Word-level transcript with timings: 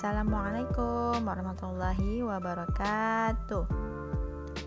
Assalamualaikum 0.00 1.28
warahmatullahi 1.28 2.24
wabarakatuh. 2.24 3.68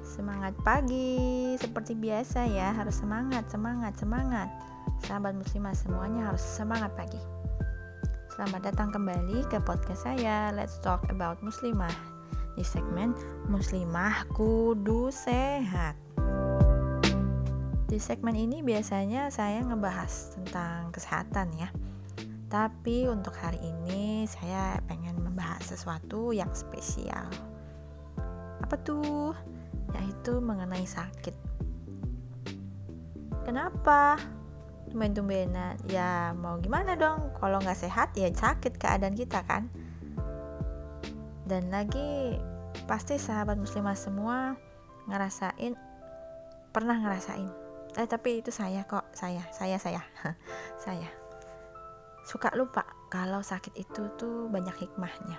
Semangat 0.05 0.53
pagi, 0.62 1.58
seperti 1.58 1.97
biasa 1.97 2.46
ya, 2.46 2.69
harus 2.69 3.01
semangat, 3.01 3.49
semangat, 3.49 3.97
semangat. 3.97 4.46
Sahabat 5.01 5.33
muslimah 5.33 5.73
semuanya 5.73 6.29
harus 6.29 6.46
semangat 6.46 6.94
pagi. 6.94 7.17
Selamat 8.29 8.62
datang 8.69 8.94
kembali 8.94 9.49
ke 9.49 9.58
podcast 9.58 10.05
saya 10.05 10.54
Let's 10.54 10.77
Talk 10.85 11.01
About 11.09 11.41
Muslimah 11.41 11.97
di 12.54 12.62
segmen 12.62 13.18
Muslimah 13.50 14.29
Kudu 14.37 15.09
Sehat. 15.09 15.97
Di 17.90 17.98
segmen 17.98 18.38
ini 18.38 18.62
biasanya 18.62 19.34
saya 19.34 19.66
ngebahas 19.66 20.38
tentang 20.38 20.94
kesehatan 20.94 21.50
ya 21.58 21.73
tapi 22.53 23.09
untuk 23.09 23.34
hari 23.34 23.57
ini 23.66 24.30
saya 24.30 24.77
pengen 24.85 25.17
membahas 25.17 25.73
sesuatu 25.73 26.30
yang 26.38 26.53
spesial. 26.53 27.26
Apa 28.62 28.77
tuh? 28.77 29.34
Yaitu 29.98 30.38
mengenai 30.38 30.85
sakit. 30.85 31.34
Kenapa? 33.41 34.21
Tumben-tumbenan. 34.85 35.81
Ya 35.89 36.38
mau 36.38 36.62
gimana 36.62 36.93
dong? 36.93 37.34
Kalau 37.41 37.57
nggak 37.57 37.89
sehat 37.89 38.13
ya 38.13 38.29
sakit 38.29 38.77
keadaan 38.77 39.17
kita 39.17 39.41
kan. 39.49 39.73
Dan 41.49 41.73
lagi 41.73 42.38
pasti 42.85 43.17
sahabat 43.17 43.57
muslimah 43.57 43.98
semua 43.98 44.54
ngerasain 45.09 45.73
pernah 46.70 47.01
ngerasain. 47.01 47.49
Eh 47.98 48.05
tapi 48.05 48.45
itu 48.45 48.54
saya 48.54 48.85
kok, 48.85 49.09
saya, 49.17 49.41
saya, 49.49 49.82
saya, 49.82 50.05
saya 50.85 51.23
suka 52.24 52.49
lupa 52.55 52.88
kalau 53.12 53.43
sakit 53.43 53.76
itu 53.76 54.07
tuh 54.16 54.48
banyak 54.48 54.76
hikmahnya. 54.79 55.38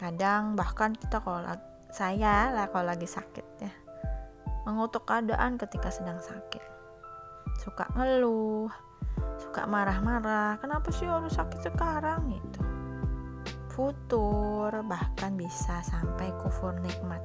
Kadang 0.00 0.56
bahkan 0.56 0.96
kita 0.96 1.20
kalau 1.20 1.44
saya 1.90 2.54
lah 2.54 2.70
kalau 2.72 2.88
lagi 2.94 3.04
sakit 3.04 3.46
ya 3.60 3.72
mengutuk 4.68 5.08
keadaan 5.08 5.56
ketika 5.56 5.88
sedang 5.88 6.20
sakit. 6.20 6.62
Suka 7.60 7.88
ngeluh, 7.96 8.70
suka 9.40 9.66
marah-marah, 9.66 10.60
kenapa 10.60 10.88
sih 10.92 11.08
harus 11.08 11.34
sakit 11.34 11.60
sekarang 11.72 12.30
gitu. 12.30 12.62
Futur 13.74 14.70
bahkan 14.84 15.34
bisa 15.34 15.80
sampai 15.84 16.30
kufur 16.38 16.76
nikmat. 16.80 17.22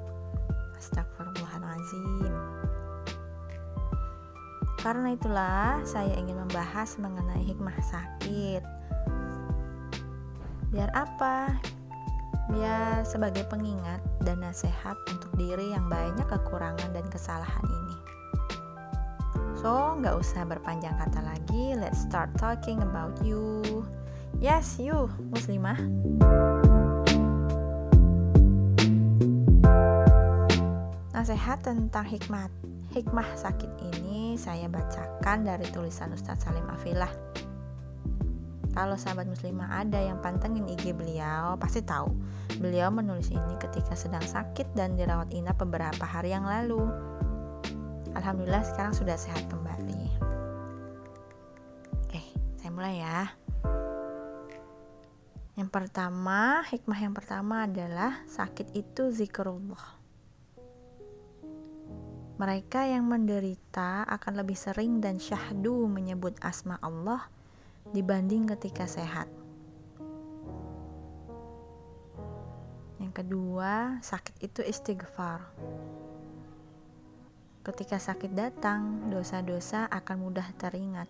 Astagfirullahaladzim. 0.79 2.64
Karena 4.85 5.17
itulah 5.17 5.81
saya 5.81 6.13
ingin 6.13 6.37
membahas 6.45 7.01
mengenai 7.01 7.41
hikmah 7.41 7.73
sakit. 7.81 8.61
Biar 10.69 10.93
apa? 10.93 11.57
Biar 12.53 13.01
sebagai 13.01 13.49
pengingat 13.49 13.97
dan 14.21 14.45
nasihat 14.45 14.93
untuk 15.09 15.33
diri 15.41 15.73
yang 15.73 15.89
banyak 15.89 16.29
kekurangan 16.29 16.93
dan 16.93 17.01
kesalahan 17.09 17.65
ini. 17.65 17.97
So, 19.57 19.97
nggak 19.97 20.21
usah 20.21 20.45
berpanjang 20.45 20.93
kata 21.01 21.17
lagi, 21.25 21.73
let's 21.73 22.05
start 22.05 22.29
talking 22.37 22.77
about 22.85 23.17
you. 23.25 23.65
Yes, 24.37 24.77
you, 24.77 25.09
muslimah. 25.33 25.81
Nasihat 31.17 31.65
tentang 31.65 32.05
hikmat 32.05 32.53
hikmah 32.95 33.27
sakit 33.35 33.91
ini 33.91 34.39
saya 34.39 34.71
bacakan 34.71 35.43
dari 35.43 35.67
tulisan 35.67 36.15
Ustadz 36.15 36.47
Salim 36.47 36.63
Afilah. 36.71 37.11
Kalau 38.71 38.95
sahabat 38.95 39.27
muslimah 39.27 39.83
ada 39.83 39.99
yang 39.99 40.23
pantengin 40.23 40.63
IG 40.63 40.95
beliau, 40.95 41.59
pasti 41.59 41.83
tahu. 41.83 42.07
Beliau 42.59 42.87
menulis 42.95 43.35
ini 43.35 43.55
ketika 43.59 43.99
sedang 43.99 44.23
sakit 44.23 44.71
dan 44.79 44.95
dirawat 44.95 45.27
inap 45.35 45.59
beberapa 45.59 46.07
hari 46.07 46.31
yang 46.31 46.47
lalu. 46.47 46.87
Alhamdulillah 48.15 48.63
sekarang 48.63 48.95
sudah 48.95 49.19
sehat 49.19 49.43
kembali. 49.51 50.03
Oke, 51.99 52.23
saya 52.55 52.71
mulai 52.71 53.03
ya. 53.03 53.19
Yang 55.59 55.69
pertama, 55.71 56.63
hikmah 56.67 56.99
yang 56.99 57.15
pertama 57.15 57.67
adalah 57.67 58.23
sakit 58.27 58.75
itu 58.75 59.11
zikrullah. 59.11 60.04
Mereka 62.35 62.91
yang 62.91 63.07
menderita 63.07 64.03
akan 64.11 64.43
lebih 64.43 64.59
sering 64.59 64.99
dan 64.99 65.23
syahdu 65.23 65.87
menyebut 65.87 66.35
asma 66.43 66.75
Allah 66.83 67.31
dibanding 67.95 68.43
ketika 68.51 68.83
sehat. 68.83 69.31
Yang 72.99 73.23
kedua, 73.23 74.03
sakit 74.03 74.35
itu 74.43 74.59
istighfar. 74.67 75.47
Ketika 77.63 78.03
sakit 78.03 78.35
datang, 78.35 79.07
dosa-dosa 79.07 79.87
akan 79.87 80.27
mudah 80.27 80.51
teringat, 80.59 81.07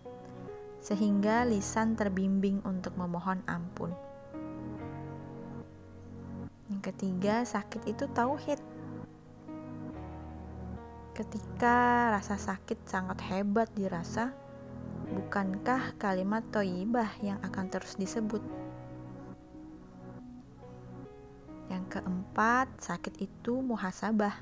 sehingga 0.78 1.42
lisan 1.42 1.98
terbimbing 1.98 2.62
untuk 2.62 2.94
memohon 2.94 3.42
ampun. 3.50 3.90
Yang 6.70 6.94
ketiga, 6.94 7.42
sakit 7.42 7.82
itu 7.90 8.06
tauhid 8.14 8.62
Ketika 11.16 12.12
rasa 12.12 12.36
sakit 12.36 12.84
sangat 12.84 13.24
hebat 13.32 13.72
dirasa, 13.72 14.36
bukankah 15.16 15.96
kalimat 15.96 16.44
toibah 16.52 17.08
yang 17.24 17.40
akan 17.40 17.72
terus 17.72 17.96
disebut? 17.96 18.44
Yang 21.72 21.84
keempat, 21.96 22.68
sakit 22.84 23.16
itu 23.24 23.64
muhasabah. 23.64 24.36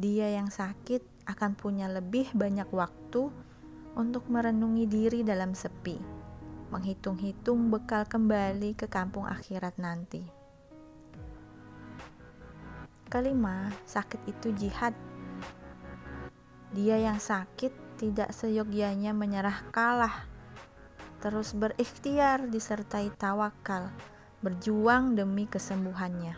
Dia 0.00 0.32
yang 0.32 0.48
sakit 0.48 1.28
akan 1.28 1.52
punya 1.60 1.92
lebih 1.92 2.32
banyak 2.32 2.72
waktu 2.72 3.28
untuk 4.00 4.24
merenungi 4.32 4.88
diri 4.88 5.20
dalam 5.20 5.52
sepi, 5.52 6.00
menghitung-hitung 6.72 7.68
bekal 7.68 8.08
kembali 8.08 8.72
ke 8.72 8.88
kampung 8.88 9.28
akhirat 9.28 9.76
nanti. 9.76 10.35
Kelima, 13.06 13.70
sakit 13.86 14.18
itu 14.26 14.50
jihad. 14.58 14.90
Dia 16.74 16.98
yang 16.98 17.22
sakit 17.22 17.70
tidak 18.02 18.34
seyogyanya 18.34 19.14
menyerah 19.14 19.62
kalah, 19.70 20.26
terus 21.22 21.54
berikhtiar 21.54 22.50
disertai 22.50 23.14
tawakal, 23.14 23.94
berjuang 24.42 25.14
demi 25.14 25.46
kesembuhannya. 25.46 26.34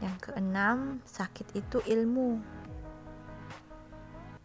Yang 0.00 0.16
keenam, 0.24 1.04
sakit 1.04 1.52
itu 1.52 1.84
ilmu. 1.84 2.40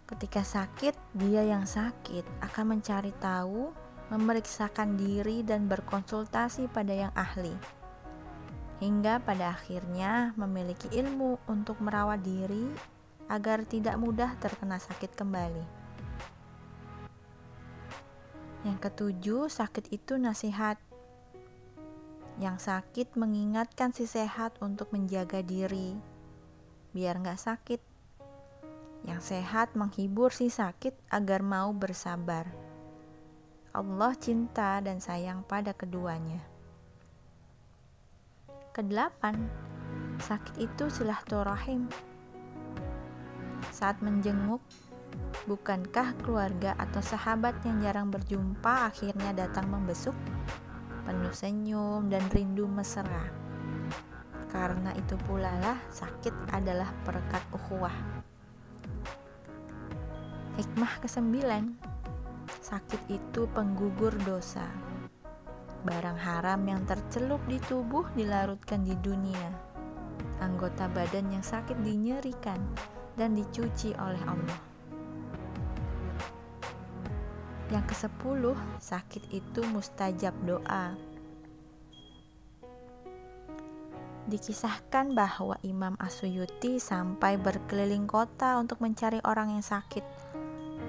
Ketika 0.03 0.43
sakit, 0.43 0.99
dia 1.15 1.47
yang 1.47 1.63
sakit 1.63 2.27
akan 2.43 2.75
mencari 2.75 3.15
tahu, 3.23 3.71
memeriksakan 4.11 4.99
diri, 4.99 5.47
dan 5.47 5.71
berkonsultasi 5.71 6.67
pada 6.75 6.91
yang 6.91 7.15
ahli 7.15 7.84
hingga 8.83 9.23
pada 9.23 9.55
akhirnya 9.55 10.35
memiliki 10.35 10.91
ilmu 10.91 11.39
untuk 11.47 11.79
merawat 11.79 12.19
diri 12.19 12.67
agar 13.31 13.63
tidak 13.65 13.95
mudah 13.97 14.35
terkena 14.37 14.77
sakit 14.77 15.15
kembali. 15.15 15.65
Yang 18.65 18.77
ketujuh, 18.89 19.43
sakit 19.47 19.93
itu 19.93 20.17
nasihat. 20.17 20.81
Yang 22.41 22.67
sakit 22.67 23.15
mengingatkan 23.15 23.93
si 23.95 24.09
sehat 24.09 24.57
untuk 24.59 24.91
menjaga 24.91 25.39
diri, 25.45 25.95
biar 26.91 27.21
nggak 27.21 27.39
sakit. 27.39 27.81
Yang 29.05 29.21
sehat 29.37 29.77
menghibur 29.77 30.33
si 30.33 30.49
sakit 30.49 30.97
agar 31.13 31.45
mau 31.45 31.71
bersabar. 31.71 32.49
Allah 33.69 34.17
cinta 34.17 34.81
dan 34.81 34.97
sayang 34.97 35.45
pada 35.45 35.71
keduanya. 35.77 36.54
Kedelapan, 38.75 39.39
sakit 40.19 40.59
itu 40.59 40.91
silaturahim. 40.91 41.87
Saat 43.71 44.03
menjenguk, 44.03 44.59
bukankah 45.47 46.11
keluarga 46.19 46.75
atau 46.75 46.99
sahabat 46.99 47.55
yang 47.63 47.79
jarang 47.79 48.11
berjumpa 48.11 48.91
akhirnya 48.91 49.31
datang 49.31 49.71
membesuk, 49.71 50.11
penuh 51.07 51.31
senyum 51.31 52.11
dan 52.11 52.19
rindu 52.35 52.67
mesra? 52.67 53.31
Karena 54.51 54.91
itu 54.99 55.15
pula 55.23 55.55
lah 55.63 55.79
sakit 55.95 56.35
adalah 56.51 56.91
perekat 57.07 57.47
ukhuwah. 57.55 57.95
Hikmah 60.59 60.99
kesembilan, 60.99 61.79
sakit 62.59 63.07
itu 63.07 63.47
penggugur 63.55 64.11
dosa. 64.27 64.67
Barang 65.85 66.17
haram 66.17 66.65
yang 66.65 66.81
tercelup 66.89 67.37
di 67.45 67.61
tubuh 67.69 68.09
dilarutkan 68.17 68.81
di 68.81 68.97
dunia. 69.05 69.53
Anggota 70.41 70.89
badan 70.89 71.29
yang 71.29 71.45
sakit 71.45 71.77
dinyerikan 71.85 72.57
dan 73.13 73.37
dicuci 73.37 73.93
oleh 73.93 74.17
Allah. 74.25 74.59
Yang 77.69 77.85
ke-10, 77.93 78.43
sakit 78.81 79.23
itu 79.29 79.61
mustajab 79.69 80.33
doa. 80.41 80.97
Dikisahkan 84.25 85.13
bahwa 85.13 85.61
Imam 85.61 85.93
Asuyuti 86.01 86.81
sampai 86.81 87.37
berkeliling 87.37 88.09
kota 88.09 88.57
untuk 88.57 88.81
mencari 88.81 89.21
orang 89.21 89.53
yang 89.53 89.61
sakit, 89.61 90.01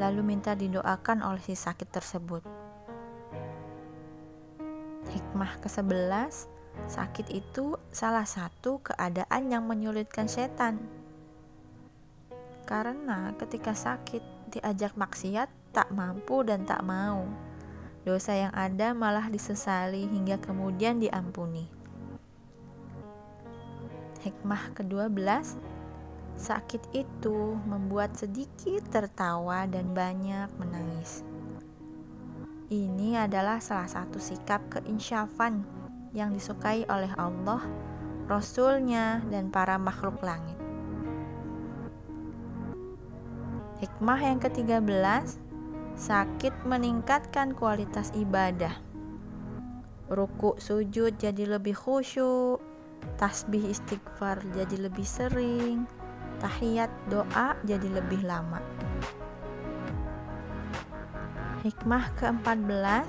lalu 0.01 0.25
minta 0.25 0.57
didoakan 0.57 1.21
oleh 1.21 1.45
si 1.45 1.53
sakit 1.53 1.89
tersebut. 1.93 2.56
Hikmah 5.37 5.61
ke-11, 5.69 6.49
sakit 6.89 7.29
itu 7.29 7.77
salah 7.93 8.25
satu 8.25 8.81
keadaan 8.81 9.53
yang 9.53 9.69
menyulitkan 9.69 10.33
setan. 10.33 10.81
Karena 12.65 13.37
ketika 13.37 13.77
sakit 13.77 14.25
diajak 14.49 14.97
maksiat 14.97 15.53
tak 15.77 15.93
mampu 15.93 16.41
dan 16.41 16.65
tak 16.65 16.81
mau. 16.89 17.29
Dosa 18.09 18.33
yang 18.33 18.55
ada 18.57 18.97
malah 18.97 19.29
disesali 19.29 20.09
hingga 20.09 20.41
kemudian 20.41 21.05
diampuni. 21.05 21.69
Hikmah 24.25 24.73
ke-12 24.73 25.21
Sakit 26.41 26.81
itu 26.97 27.61
membuat 27.69 28.17
sedikit 28.17 28.89
tertawa 28.89 29.69
dan 29.69 29.93
banyak 29.93 30.49
menangis. 30.57 31.21
Ini 32.67 33.31
adalah 33.31 33.63
salah 33.63 33.87
satu 33.87 34.19
sikap 34.19 34.67
keinsyafan 34.75 35.63
yang 36.11 36.35
disukai 36.35 36.83
oleh 36.91 37.15
Allah, 37.15 37.63
Rasulnya, 38.27 39.23
dan 39.31 39.55
para 39.55 39.79
makhluk 39.79 40.19
langit. 40.19 40.59
Hikmah 43.79 44.19
yang 44.19 44.43
ke-13 44.43 45.47
Sakit 45.97 46.53
meningkatkan 46.69 47.57
kualitas 47.57 48.13
ibadah. 48.13 48.77
Ruku 50.13 50.61
sujud 50.61 51.17
jadi 51.17 51.57
lebih 51.57 51.73
khusyuk, 51.73 52.61
tasbih 53.17 53.65
istighfar 53.73 54.45
jadi 54.53 54.77
lebih 54.77 55.09
sering, 55.09 55.89
tahiyat 56.45 56.93
doa 57.09 57.57
jadi 57.65 57.89
lebih 57.97 58.29
lama. 58.29 58.61
Hikmah 61.65 62.13
ke-14 62.19 63.09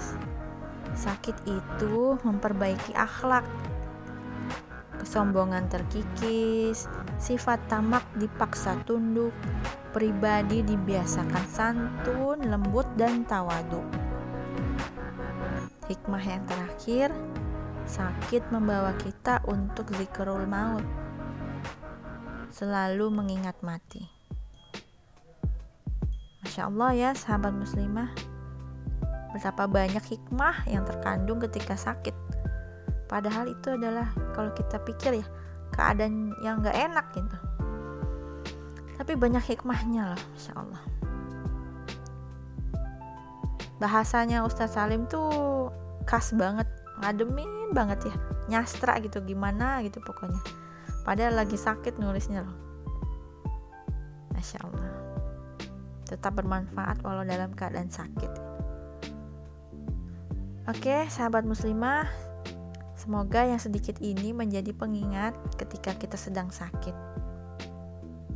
Sakit 0.96 1.36
itu 1.50 2.16
memperbaiki 2.22 2.96
akhlak 2.96 3.44
Kesombongan 5.02 5.68
terkikis 5.68 6.88
Sifat 7.18 7.60
tamak 7.68 8.08
dipaksa 8.16 8.78
tunduk 8.88 9.34
Pribadi 9.92 10.62
dibiasakan 10.62 11.46
santun, 11.50 12.46
lembut, 12.46 12.88
dan 12.96 13.26
tawadu 13.26 13.82
Hikmah 15.88 16.24
yang 16.24 16.44
terakhir 16.46 17.10
Sakit 17.88 18.52
membawa 18.52 18.92
kita 19.00 19.40
untuk 19.48 19.88
zikrul 19.96 20.44
maut. 20.44 20.84
Selalu 22.52 23.08
mengingat 23.08 23.56
mati. 23.64 24.04
Masya 26.44 26.68
Allah 26.68 26.92
ya 26.92 27.10
sahabat 27.16 27.56
muslimah. 27.56 28.12
Betapa 29.38 29.70
banyak 29.70 30.02
hikmah 30.02 30.66
yang 30.66 30.82
terkandung 30.82 31.38
ketika 31.46 31.78
sakit. 31.78 32.18
Padahal 33.06 33.46
itu 33.46 33.78
adalah 33.78 34.10
kalau 34.34 34.50
kita 34.58 34.82
pikir 34.82 35.22
ya 35.22 35.28
keadaan 35.78 36.34
yang 36.42 36.66
gak 36.66 36.74
enak 36.74 37.06
gitu. 37.14 37.38
Tapi 38.98 39.14
banyak 39.14 39.46
hikmahnya 39.46 40.18
loh, 40.18 40.22
Masya 40.34 40.54
Allah. 40.58 40.84
Bahasanya 43.78 44.42
Ustadz 44.42 44.74
Salim 44.74 45.06
tuh 45.06 45.70
khas 46.10 46.34
banget 46.34 46.66
ngademin 47.06 47.76
banget 47.78 48.10
ya 48.10 48.16
nyastra 48.48 48.98
gitu 49.04 49.20
gimana 49.22 49.84
gitu 49.84 50.00
pokoknya 50.02 50.40
padahal 51.04 51.36
lagi 51.36 51.60
sakit 51.60 52.00
nulisnya 52.00 52.42
loh 52.42 52.58
Masya 54.34 54.60
Allah 54.66 54.90
tetap 56.08 56.40
bermanfaat 56.40 57.04
walau 57.04 57.28
dalam 57.28 57.52
keadaan 57.54 57.92
sakit 57.92 58.57
Oke 60.68 61.08
sahabat 61.08 61.48
muslimah 61.48 62.12
Semoga 63.00 63.48
yang 63.48 63.60
sedikit 63.60 64.04
ini 64.04 64.36
menjadi 64.36 64.76
pengingat 64.76 65.32
ketika 65.56 65.96
kita 65.96 66.20
sedang 66.20 66.52
sakit 66.52 66.92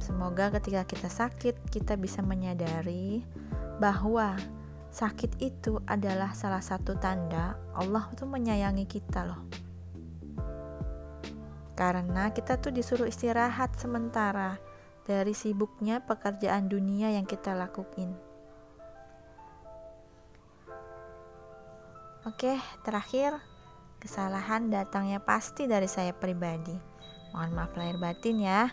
Semoga 0.01 0.49
ketika 0.55 0.87
kita 0.87 1.11
sakit 1.11 1.69
kita 1.69 1.99
bisa 1.99 2.23
menyadari 2.23 3.21
bahwa 3.77 4.39
sakit 4.91 5.39
itu 5.39 5.79
adalah 5.87 6.35
salah 6.35 6.59
satu 6.59 6.99
tanda 6.99 7.55
Allah 7.71 8.11
tuh 8.13 8.27
menyayangi 8.27 8.85
kita 8.85 9.23
loh. 9.25 9.41
Karena 11.73 12.29
kita 12.29 12.61
tuh 12.61 12.69
disuruh 12.69 13.09
istirahat 13.09 13.73
sementara 13.79 14.61
dari 15.07 15.33
sibuknya 15.33 16.03
pekerjaan 16.05 16.69
dunia 16.69 17.09
yang 17.09 17.25
kita 17.25 17.57
lakuin. 17.57 18.30
Oke, 22.21 22.53
terakhir 22.85 23.33
kesalahan 23.97 24.69
datangnya 24.69 25.17
pasti 25.17 25.65
dari 25.65 25.89
saya 25.89 26.13
pribadi. 26.13 26.77
Mohon 27.33 27.51
maaf 27.57 27.73
lahir 27.73 27.97
batin 27.97 28.37
ya. 28.37 28.69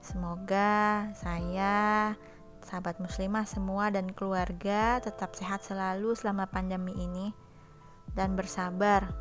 Semoga 0.00 1.12
saya 1.12 2.12
sahabat 2.64 2.96
muslimah 3.04 3.44
semua 3.44 3.92
dan 3.92 4.08
keluarga 4.16 4.96
tetap 5.04 5.36
sehat 5.36 5.60
selalu 5.60 6.16
selama 6.16 6.48
pandemi 6.48 6.96
ini 6.96 7.36
dan 8.16 8.32
bersabar. 8.32 9.12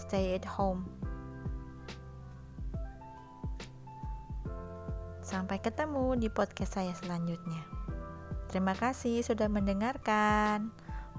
Stay 0.00 0.32
at 0.40 0.48
home. 0.48 0.88
Sampai 5.20 5.60
ketemu 5.60 6.16
di 6.16 6.32
podcast 6.32 6.80
saya 6.80 6.96
selanjutnya. 6.96 7.60
Terima 8.48 8.72
kasih 8.72 9.20
sudah 9.20 9.52
mendengarkan. 9.52 10.72